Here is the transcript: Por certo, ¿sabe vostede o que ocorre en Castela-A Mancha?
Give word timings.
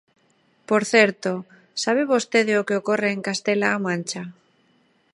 Por 0.69 0.83
certo, 0.93 1.31
¿sabe 1.83 2.09
vostede 2.13 2.53
o 2.61 2.65
que 2.67 2.79
ocorre 2.81 3.09
en 3.15 3.21
Castela-A 3.27 3.83
Mancha? 3.85 4.23